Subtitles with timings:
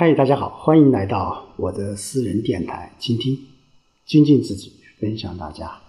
[0.00, 3.36] 嗨，大家好，欢迎来到我的私人电台，倾听，
[4.06, 5.80] 精进自己，分享大家。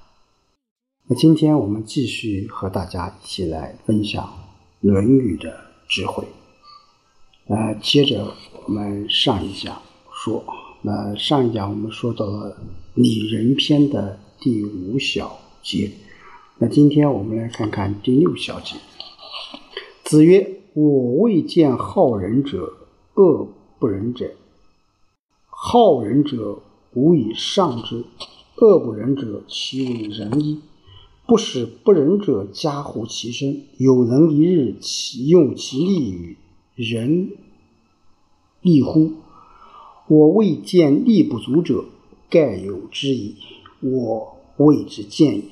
[1.06, 4.24] 那今天我们继续和大家一起来分享
[4.82, 5.56] 《论语》的
[5.88, 6.24] 智慧。
[7.50, 8.34] 呃，接着
[8.66, 9.80] 我们上一讲
[10.12, 10.44] 说，
[10.82, 12.58] 那上一讲我们说到了
[12.96, 15.92] 拟人篇的第五小节，
[16.58, 18.76] 那今天我们来看看第六小节。
[20.04, 22.74] 子曰：“我未见好仁者
[23.14, 23.48] 恶
[23.80, 24.32] 不仁者。
[25.46, 26.60] 好仁者，
[26.94, 28.04] 无以上之；
[28.58, 30.62] 恶不仁者，其为仁矣。
[31.26, 33.64] 不使不仁者加乎其身。
[33.78, 36.38] 有能一日，其用其力与
[36.76, 37.32] 人
[38.62, 39.14] 利乎？
[40.08, 41.86] 我未见力不足者，
[42.30, 43.36] 盖有之矣。
[43.82, 45.44] 我谓之见也。”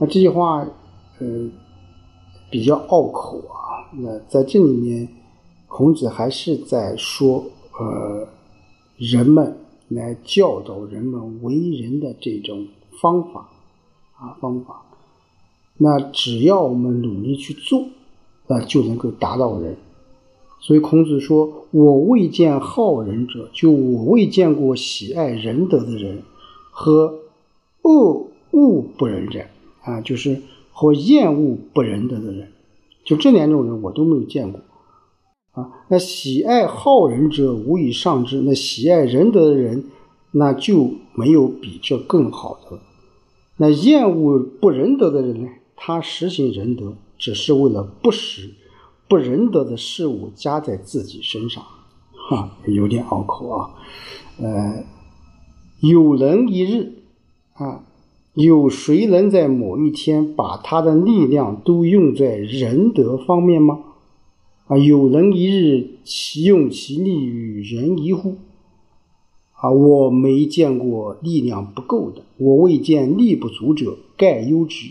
[0.00, 0.66] 那这句话，
[1.18, 1.50] 呃。
[2.50, 5.08] 比较拗口啊，那在这里面，
[5.74, 7.46] 孔子还是在说，
[7.80, 8.28] 呃，
[8.98, 9.56] 人们
[9.88, 12.66] 来教导人们为人的这种
[13.00, 13.48] 方法
[14.18, 14.82] 啊方法。
[15.78, 17.86] 那只要我们努力去做，
[18.48, 19.74] 那就能够达到人。
[20.60, 26.22] 所以孔子说：“我未见好仁者，就我未见过喜爱仁德的人
[26.70, 27.14] 和
[27.80, 29.40] 恶恶不仁者
[29.84, 30.42] 啊，就是。”
[30.74, 32.50] 和厌恶不仁德的人，
[33.04, 34.60] 就这两种人我都没有见过
[35.52, 35.84] 啊。
[35.88, 39.84] 那喜爱好仁者无以上之，那喜爱仁德的人，
[40.32, 42.82] 那就没有比这更好的了。
[43.56, 45.48] 那厌恶不仁德的人呢？
[45.76, 48.50] 他实行仁德，只是为了不使
[49.08, 51.64] 不仁德的事物加在自己身上，
[52.28, 53.70] 哈，有点拗口啊。
[54.38, 54.84] 呃，
[55.80, 57.04] 有能一日
[57.54, 57.84] 啊。
[58.34, 63.78] 有谁能在某一天把他的力量都用在仁德方面吗？
[64.72, 68.38] 啊，有人一日其用其力与人一乎？
[69.52, 74.86] 啊，我没见过力量不够的，我未见力不足者，盖忧之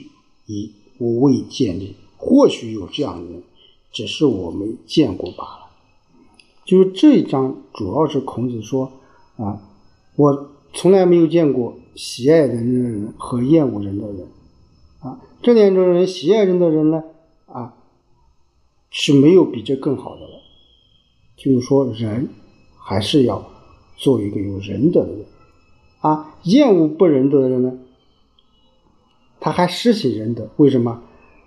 [0.46, 0.74] 矣。
[1.00, 3.41] 我未见力，或许有这样的人，
[3.91, 5.72] 只是我没见过罢了。
[6.64, 8.91] 就是这一章主要是孔子说
[9.38, 9.64] 啊，
[10.16, 11.74] 我从来没有见过。
[11.96, 14.28] 喜爱人的人和厌恶人的人，
[15.00, 17.03] 啊，这两种人，喜爱人的人呢，
[18.91, 20.41] 是没有比这更好的了。
[21.35, 22.29] 就是说，人
[22.78, 23.44] 还是要
[23.97, 25.25] 做一个有仁德的人，
[26.02, 27.79] 啊，厌恶不仁德的人呢，
[29.40, 31.02] 他还施行仁德，为什么？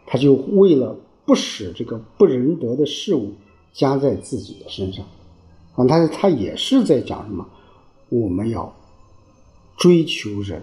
[0.07, 3.35] 他就为了不使这个不仁德的事物
[3.73, 5.07] 加在自己的身上，
[5.77, 7.47] 啊，他他也是在讲什么？
[8.09, 8.75] 我们要。
[9.77, 10.63] 追求人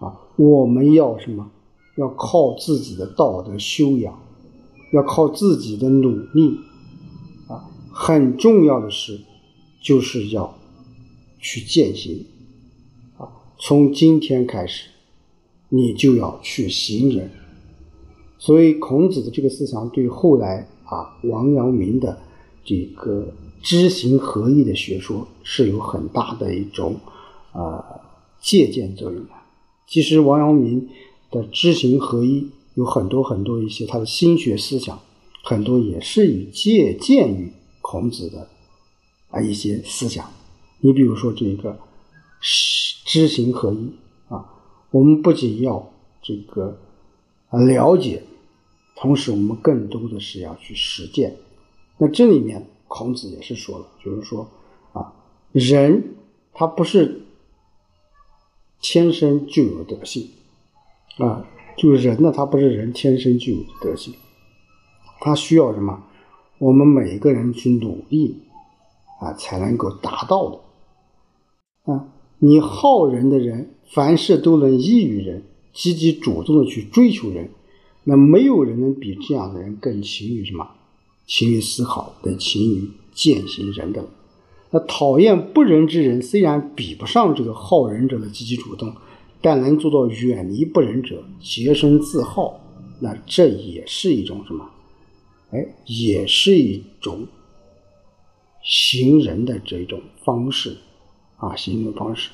[0.00, 1.48] 啊，我们要什么？
[1.96, 4.20] 要靠自己的道德修养，
[4.94, 6.58] 要靠自己的努力
[7.48, 7.68] 啊。
[7.90, 9.20] 很重要的是，
[9.82, 10.56] 就是要
[11.38, 12.24] 去践行
[13.18, 13.28] 啊。
[13.58, 14.88] 从今天开始，
[15.68, 17.30] 你就要去行人。
[18.38, 22.18] 所以，孔子的这个思想对后来啊王阳明的
[22.64, 26.96] 这个知行合一的学说是有很大的一种
[27.52, 27.84] 啊。
[28.40, 29.30] 借鉴作用的。
[29.86, 30.86] 其实王阳明
[31.30, 35.00] 的知行合一有很多很多一些他的心学思想，
[35.42, 38.48] 很多也是以借鉴于孔子的
[39.30, 40.30] 啊一些思想。
[40.80, 41.78] 你比如说这个
[43.06, 43.92] 知行合一
[44.28, 44.44] 啊，
[44.90, 45.92] 我们不仅要
[46.22, 46.78] 这个
[47.48, 48.22] 啊了解，
[48.96, 51.36] 同时我们更多的是要去实践。
[51.98, 54.48] 那这里面孔子也是说了，就是说
[54.92, 55.12] 啊，
[55.52, 56.14] 人
[56.52, 57.20] 他不是。
[58.86, 60.28] 天生就有德性，
[61.16, 61.42] 啊，
[61.76, 64.14] 就是人呢，他不是人天生具有的德性，
[65.20, 66.04] 他需要什么？
[66.58, 68.42] 我们每一个人去努力，
[69.20, 71.92] 啊，才能够达到的。
[71.92, 72.06] 啊，
[72.38, 75.42] 你好人的人，凡事都能益于人，
[75.72, 77.50] 积极主动的去追求人，
[78.04, 80.66] 那没有人能比这样的人更勤于什么？
[81.26, 84.04] 勤于思考，更勤于践行仁的。
[84.70, 88.94] 那讨厌不仁之人，虽然比不上这个好人者的积极主动，
[89.44, 92.58] 但能做到远离不仁者，洁身自好，
[92.98, 94.70] 那这也是一种什么？
[95.50, 97.26] 哎，也是一种
[98.62, 100.74] 行人的这种方式
[101.36, 102.30] 啊，行人方式。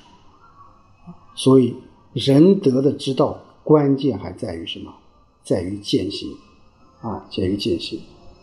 [1.34, 1.74] 所以
[2.12, 4.94] 仁德的之道，关键还在于什么？
[5.42, 6.32] 在于践行
[7.00, 7.98] 啊，在于践行。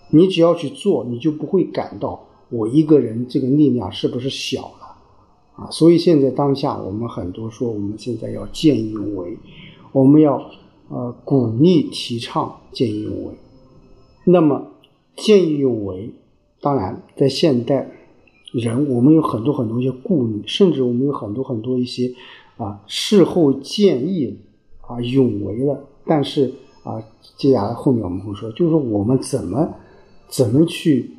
[0.09, 2.27] 你只要去做，你就不会感到。
[2.49, 4.87] 我一个人这个力量是不是小了
[5.57, 5.69] 啊？
[5.69, 9.38] 所以现在当下我们很多说，我们现在要见义勇为，
[9.92, 10.50] 我们要
[10.88, 13.33] 呃鼓励提倡见义勇为。
[14.24, 14.68] 那么
[15.15, 16.12] 见义勇为，
[16.62, 17.89] 当然在现代
[18.51, 22.13] 人，我们有很多很多一些顾虑，甚至我们有很多很多一些
[22.57, 24.38] 啊事后建议
[24.81, 26.53] 啊勇为了，但是
[26.83, 27.01] 啊
[27.38, 29.74] 接下来后面我们会说，就是说我们怎么
[30.30, 31.10] 怎么去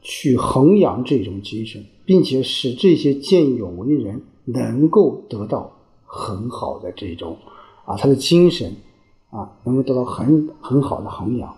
[0.00, 7.36] 去弘扬这种精神，并且使这些见义勇为的人能够得到很好的这种
[7.84, 8.74] 啊他的精神
[9.30, 11.54] 啊能够得到很很好的弘扬，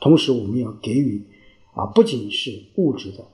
[0.00, 1.22] 同时我们要给予
[1.74, 3.24] 啊不仅是物质的。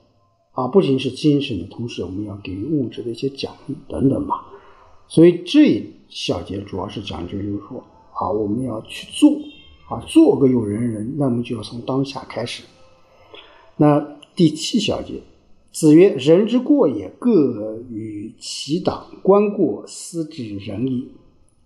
[0.53, 4.45] 啊，不仅是精神的，同时我们要给予物质的一些奖励等等吧。
[5.07, 7.81] 所以这一小节主要是讲究，就是说
[8.13, 9.31] 啊，我们要去做
[9.87, 12.63] 啊，做个有缘人，那么就要从当下开始。
[13.77, 14.05] 那
[14.35, 15.21] 第七小节，
[15.71, 19.05] 子曰：“人之过也，各与其党。
[19.23, 21.09] 观过，思之仁矣。”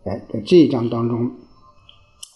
[0.05, 1.31] 哎，在这一章当中，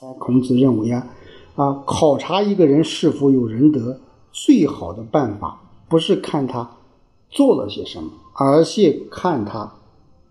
[0.02, 1.08] 哎，孔子认为啊，
[1.56, 4.00] 啊，考察一个人是否有仁德，
[4.32, 5.62] 最好的办法。
[5.88, 6.78] 不是看他
[7.30, 9.74] 做了些什么，而是看他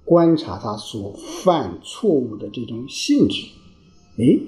[0.04, 1.12] 观察他所
[1.42, 3.44] 犯错误的这种性质。
[4.18, 4.38] 哎，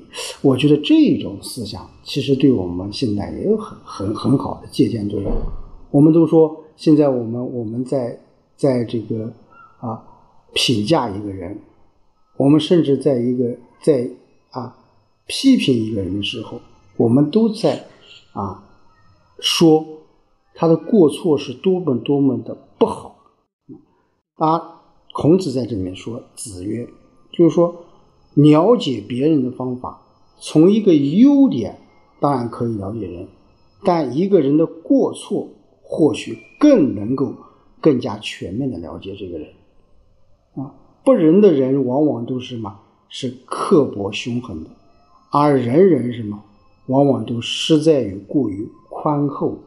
[0.40, 5.32] 我觉得这种思想其实对我们现在也有很很很好的借鉴作用。
[5.90, 8.18] 我们都说现在我们我们在
[8.56, 9.30] 在这个
[9.80, 10.02] 啊
[10.54, 11.58] 评价一个人，
[12.38, 14.08] 我们甚至在一个在
[14.50, 14.78] 啊
[15.26, 16.58] 批评一个人的时候，
[16.96, 17.84] 我们都在
[18.32, 18.64] 啊
[19.38, 19.84] 说。
[20.52, 23.16] 他的过错是多么多么的不好，
[24.34, 24.82] 啊！
[25.14, 26.86] 孔子在这里面说：“子曰，
[27.32, 27.84] 就是说，
[28.34, 30.02] 了解别人的方法，
[30.38, 31.78] 从一个优点
[32.20, 33.28] 当然可以了解人，
[33.84, 35.48] 但一个人的过错
[35.92, 37.34] 或许更能够
[37.80, 39.48] 更加全面的了解这个人。
[40.54, 40.72] 啊，
[41.04, 42.78] 不仁的人往往都是什么？
[43.08, 44.70] 是刻薄凶狠的，
[45.30, 46.44] 而仁人什么？
[46.86, 49.58] 往往都失在于过于宽厚。”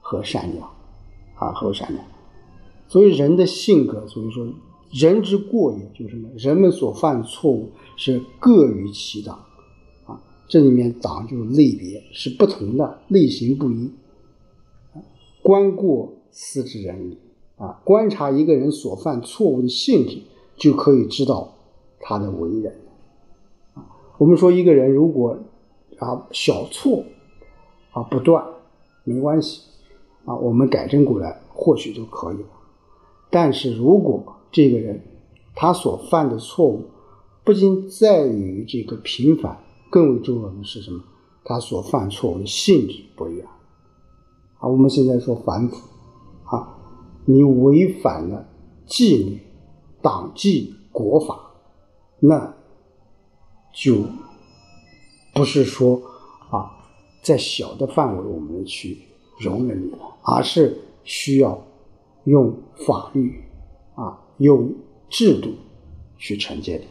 [0.00, 0.66] 和善良，
[1.34, 2.02] 啊，和善良，
[2.86, 4.48] 所以人的性格，所以说
[4.90, 6.30] 人之过也，就是什么？
[6.34, 9.38] 人们所犯错误是各于其党，
[10.06, 10.18] 啊，
[10.48, 13.90] 这里面党就是类别，是不同的，类型不一。
[15.48, 17.16] 观过思之人矣，
[17.56, 20.20] 啊，观察一个人所犯错误的性质，
[20.58, 21.54] 就可以知道
[22.00, 22.78] 他的为人。
[23.72, 23.80] 啊，
[24.18, 25.38] 我们说一个人如果
[25.96, 27.02] 啊小错
[27.92, 28.44] 啊不断，
[29.04, 29.62] 没关系。
[30.26, 32.48] 啊，我们改正过来或许就可以了。
[33.30, 34.22] 但是如果
[34.52, 35.00] 这个人
[35.54, 36.82] 他所犯的错误
[37.42, 39.58] 不仅在于这个频繁，
[39.88, 41.02] 更为重要的是什么？
[41.42, 43.48] 他所犯错误的性质不一样。
[44.58, 45.76] 啊，我们现在说反腐，
[46.44, 46.76] 啊，
[47.24, 48.46] 你违反了
[48.86, 49.40] 纪律、
[50.02, 51.38] 党纪、国法，
[52.20, 52.54] 那
[53.72, 54.02] 就
[55.34, 56.00] 不是说
[56.50, 56.70] 啊，
[57.22, 59.02] 在小的范围我们去。
[59.40, 61.64] 容忍你了，而是需要
[62.24, 62.52] 用
[62.84, 63.40] 法律
[63.94, 64.74] 啊，用
[65.08, 65.52] 制度
[66.16, 66.84] 去惩戒的。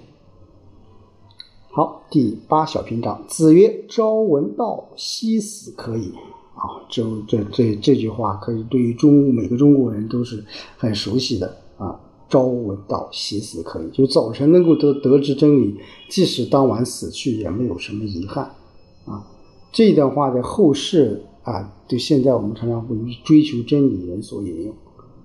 [1.69, 6.13] 好，第八小篇章，子曰：“朝闻道，夕死可矣。”
[6.57, 10.43] 啊，这这这这句话，可以对于中每个中国人都是
[10.77, 11.97] 很熟悉的啊。
[12.27, 18.51] 朝闻道，夕死可矣，就早晨能够得得知真理，即使当晚死去，也没有什么遗憾
[19.05, 19.25] 啊。
[19.71, 21.23] 这段话在后世。
[21.43, 22.93] 啊，对，现在我们常常会
[23.23, 24.75] 追求真理人所引用，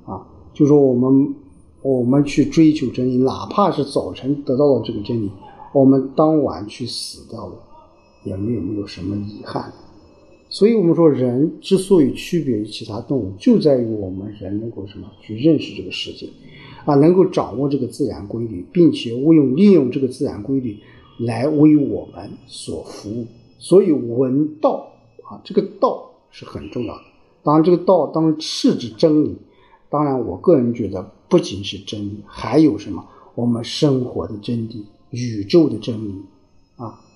[0.05, 1.35] 啊，就说我们
[1.83, 5.28] 我们去追求真理，哪怕是早晨得到了这个真理，
[5.73, 7.54] 我们当晚去死掉了，
[8.23, 9.73] 也没有没有什么遗憾。
[10.52, 16.28] 所以，我们说人之所以区别于其他动物，就在于我们人能够什么去认识这个世界，
[16.85, 20.76] 啊，能够掌握这个自然规律，并且利用利用这个自然规律
[21.18, 23.26] 来为我们所服务。
[23.59, 24.92] 所以，闻道
[25.25, 26.11] 啊，这个道。
[26.35, 27.02] 是很重要的。
[27.42, 29.37] 当然，这个道当然是指真理。
[29.90, 33.04] 当然，我个人觉得不仅是真理，还有什么？
[33.35, 36.14] 我们生活的真谛、宇宙的真理，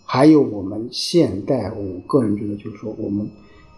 [0.09, 3.29] 还有我们现代，我个人觉得就是说，我们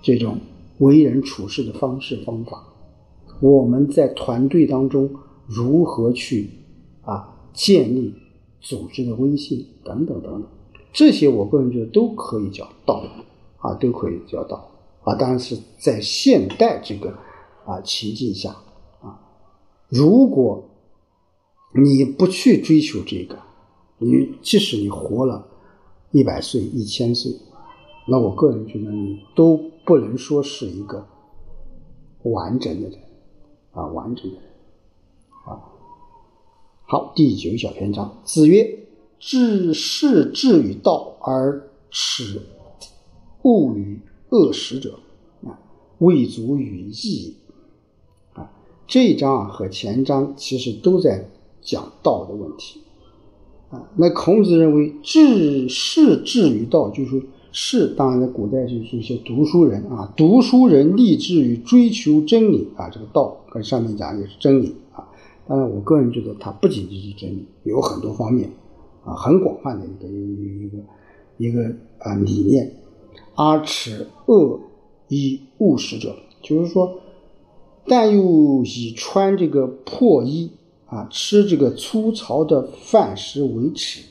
[0.03, 0.39] 这种
[0.79, 2.63] 为人处事的方式方法，
[3.41, 5.11] 我们在团队当中
[5.47, 6.51] 如何去
[7.01, 8.15] 啊建立
[8.61, 10.45] 组织的威信等等等等，
[10.93, 13.03] 这些我个人觉得都可以叫道
[13.57, 14.71] 啊，都可以叫道。
[15.05, 17.17] 啊，当然是在现代这个
[17.65, 18.51] 啊情境下
[19.01, 19.19] 啊，
[19.89, 20.69] 如果
[21.75, 23.39] 你不去追求这个，
[23.97, 25.47] 你即使你活了
[26.11, 27.33] 一百岁、一千岁，
[28.07, 31.07] 那我个人觉得你都不能说是一个
[32.23, 32.99] 完整的人
[33.73, 34.51] 啊，完整的人
[35.47, 35.63] 啊。
[36.87, 38.79] 好，第九小篇章，子曰
[39.21, 42.41] ：“治世至于道，而耻
[43.43, 44.01] 恶于。”
[44.31, 45.01] 恶食者
[45.47, 45.59] 啊，
[46.01, 47.35] 未足与义
[48.35, 48.53] 啊。
[48.87, 51.31] 这一章啊和前章其实都在
[51.63, 52.83] 讲道的问题
[53.71, 53.89] 啊。
[53.97, 57.23] 那孔子认为治士志于道，就是
[57.53, 65.09] 士，当然在古代就是一些读书人啊，读书人立志于追求真理啊，这个道跟上面讲也是真理啊。
[65.47, 68.51] 当然，我个人觉得它不仅仅是真理，有很多方面
[69.05, 70.79] 啊，很广泛的一个一个
[71.39, 72.73] 一个啊理念。
[73.35, 74.61] 阿耻恶
[75.09, 77.01] 以务实者，就是说。
[77.91, 80.51] 但又以穿这个破衣
[80.89, 84.03] 啊，吃这个粗糙的饭食为耻，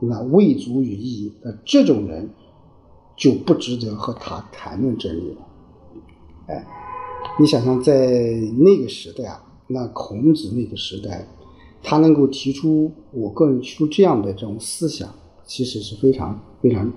[0.00, 1.32] 那未足于义。
[1.42, 2.30] 那这种人
[3.16, 5.46] 就不值得和他谈论真理了。
[6.46, 6.66] 哎，
[7.40, 11.28] 你想想，在那个时代啊，那孔子那个时代，
[11.82, 15.12] 他能够提出，我个人提出这样的这种思想，
[15.44, 16.92] 其实是非常非常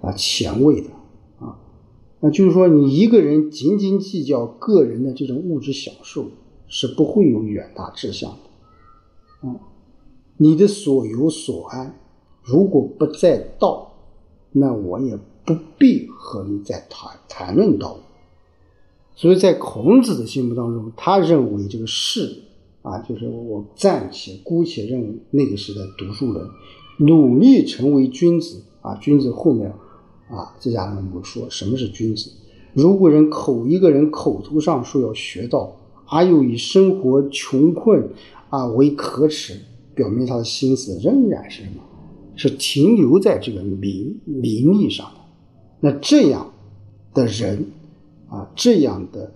[0.00, 0.88] 啊前卫的
[1.38, 1.58] 啊。
[2.20, 6.30] 那就是说，你一个人斤斤计较个人的这种物质享受，
[6.70, 8.38] 是不会有远大志向的。
[9.42, 9.60] 嗯，
[10.38, 11.94] 你的所有所安，
[12.42, 13.92] 如果不在道，
[14.52, 17.98] 那我也不必和你再谈谈论道。
[19.14, 22.44] 所以在孔子的心目当中，他认为这个士
[22.80, 26.48] 啊，就是我暂且姑且认为那个时代读书人，
[27.00, 29.70] 努力成为君子啊，君子后面。
[30.30, 32.30] 啊，接下来我们说什么是君子？
[32.72, 35.76] 如果人口一个人口头上说要学道，
[36.10, 38.10] 而又以生活穷困
[38.48, 39.60] 啊为可耻，
[39.94, 41.82] 表明他的心思仍然是什么？
[42.36, 45.20] 是停留在这个名名利上的。
[45.80, 46.52] 那这样
[47.14, 47.66] 的人
[48.28, 49.32] 啊，这样的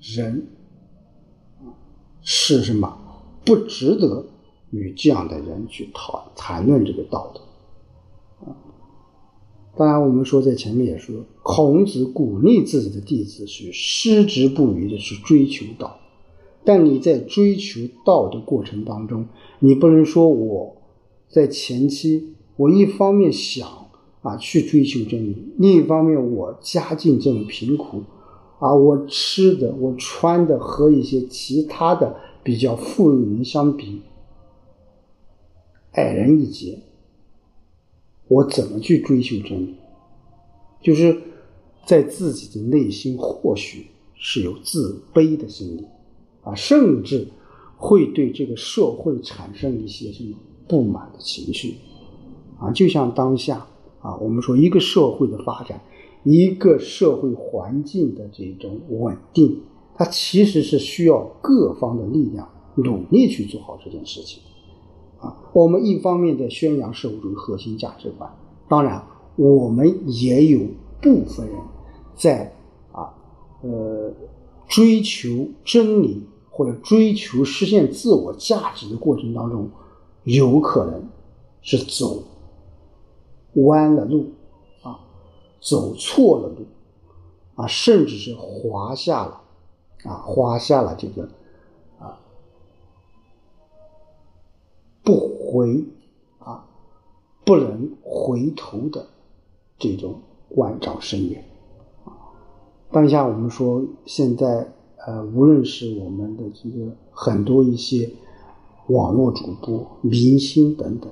[0.00, 0.46] 人
[2.22, 2.98] 是什么？
[3.44, 4.26] 不值得
[4.70, 7.40] 与这样的人去讨谈论这个道德。
[9.76, 15.96] 当然，我们说在前面也说，孔子鼓励自己的弟子是矢志不渝的去追求道。
[16.68, 19.26] 但你在追求道的过程当中，
[19.58, 20.76] 你不能说我
[21.26, 23.66] 在前期我一方面想
[24.20, 28.02] 啊去追求真理，另一方面我家境这么贫苦
[28.58, 34.02] 啊，我吃的我穿的和一些其他的比较富裕人相比
[35.92, 36.80] 矮人一截。
[38.26, 39.74] 我怎么去追求真理？
[40.82, 41.18] 就是
[41.86, 45.86] 在自己的内心，或许是有自卑的心理
[46.48, 47.28] 啊，甚至
[47.76, 50.34] 会对这个社会产生一些什么
[50.66, 51.74] 不满的情绪
[52.58, 52.70] 啊。
[52.70, 53.66] 就像当下
[54.00, 55.80] 啊，我们说一个社会的发展，
[56.24, 59.60] 一个社会环境的这种稳定，
[59.94, 64.42] 它其实是需要各方的力量努力去做好这件事情。
[65.20, 68.30] 啊，我们一方面在宣扬社会主义核心价值观，
[68.68, 69.04] 当然，
[69.36, 70.60] 我们也有
[71.02, 71.56] 部分人
[72.14, 72.52] 在
[72.92, 73.12] 啊，
[73.62, 74.12] 呃，
[74.68, 76.22] 追求真理
[76.58, 79.70] 或者追求实现自我价值的过程当中，
[80.24, 81.08] 有可能
[81.62, 82.20] 是走
[83.54, 84.32] 弯了路，
[84.82, 84.98] 啊，
[85.60, 86.66] 走错了路，
[87.54, 89.40] 啊，甚至是滑下了，
[90.02, 91.28] 啊，滑下了这个
[92.00, 92.18] 啊。
[95.04, 95.84] 不回
[96.40, 96.66] 啊，
[97.44, 99.06] 不能回头的
[99.78, 100.20] 这种
[100.56, 101.44] 万丈深渊
[102.04, 102.10] 啊！
[102.90, 104.72] 当下我们说，现在
[105.08, 108.10] 呃，无论是我们的这个很多一些
[108.88, 111.10] 网络主播、明星等等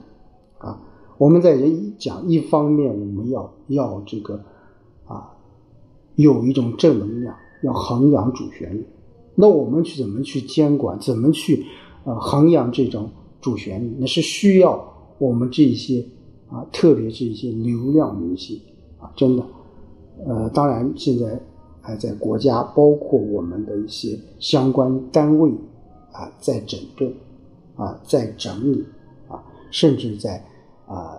[0.58, 0.78] 啊，
[1.16, 4.38] 我们在人讲，一方面我们要要这个
[5.06, 5.32] 啊，
[6.16, 8.84] 有一种正能量，要弘扬主旋律。
[9.34, 11.00] 那我们去怎么去监管？
[11.00, 11.64] 怎么去
[12.04, 13.08] 呃弘扬这种？
[13.38, 16.04] 主旋律，那是需要我们这些
[16.50, 18.60] 啊，特别是一些流量明星
[18.98, 19.46] 啊，真的，
[20.26, 21.40] 呃，当然现在
[21.86, 25.50] 还在国家，包括我们的一些相关单位
[26.10, 27.14] 啊，在整顿
[27.76, 28.84] 啊，在整理
[29.28, 29.40] 啊，
[29.70, 30.44] 甚至在
[30.88, 31.16] 啊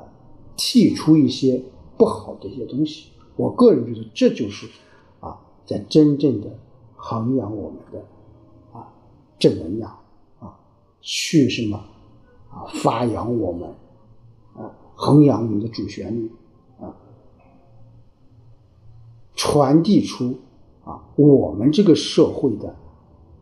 [0.57, 1.63] 剔除一些
[1.97, 3.11] 不好的一些东西。
[3.37, 4.67] 我个人觉得，这就是
[5.21, 6.49] 啊，在真正的
[6.97, 7.99] 弘扬我们的
[8.77, 8.91] 啊
[9.39, 9.89] 正能量
[10.39, 10.59] 啊，
[10.99, 11.77] 去什么？
[12.49, 13.69] 啊，发扬我们，
[14.55, 16.31] 啊，弘扬我们的主旋律，
[16.79, 16.95] 啊，
[19.35, 20.33] 传递出
[20.87, 22.69] 啊我们这个社会的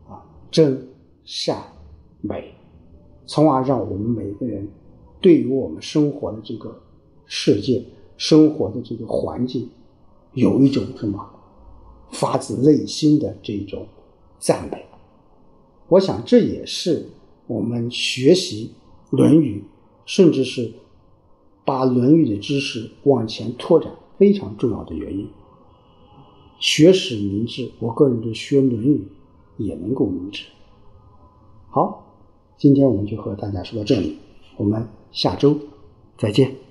[0.08, 0.88] 啊真
[1.24, 1.62] 善
[2.20, 2.52] 美，
[3.26, 4.66] 从而让我们每个人
[5.20, 6.80] 对于我们生活的这个
[7.24, 7.84] 世界、
[8.16, 9.70] 生活的这个环境，
[10.32, 11.24] 有一种什么
[12.10, 13.86] 发自内心的这种
[14.38, 14.84] 赞美。
[15.88, 17.06] 我想这也是
[17.46, 18.72] 我们学习。
[19.16, 19.60] 《论语》，
[20.04, 20.72] 甚至是
[21.64, 25.28] 把《论语》的知识往前拓展，非常重要的原因。
[26.58, 29.06] 学史明智，我个人觉得学《论语》
[29.62, 30.44] 也能够明智
[31.68, 32.16] 好，
[32.56, 34.16] 今天我们就和大家说到这里，
[34.56, 35.58] 我们下周
[36.16, 36.65] 再见。